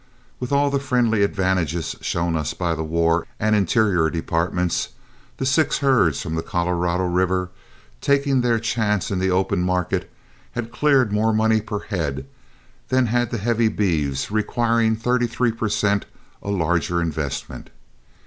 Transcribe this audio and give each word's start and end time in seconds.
With 0.39 0.51
all 0.51 0.71
the 0.71 0.79
friendly 0.79 1.21
advantages 1.21 1.95
shown 2.01 2.35
us 2.35 2.55
by 2.55 2.73
the 2.73 2.83
War 2.83 3.27
and 3.39 3.55
Interior 3.55 4.09
departments, 4.09 4.89
the 5.37 5.45
six 5.45 5.77
herds 5.77 6.19
from 6.23 6.33
the 6.33 6.41
Colorado 6.41 7.03
River, 7.03 7.51
taking 8.01 8.41
their 8.41 8.57
chances 8.57 9.11
in 9.11 9.19
the 9.19 9.29
open 9.29 9.61
market, 9.61 10.11
had 10.53 10.71
cleared 10.71 11.13
more 11.13 11.31
money 11.33 11.61
per 11.61 11.81
head 11.81 12.25
than 12.89 13.05
had 13.05 13.29
the 13.29 13.37
heavy 13.37 13.67
beeves 13.67 14.31
requiring 14.31 14.95
thirty 14.95 15.27
three 15.27 15.51
per 15.51 15.69
cent 15.69 16.07
a 16.41 16.49
larger 16.49 16.99
investment. 16.99 17.69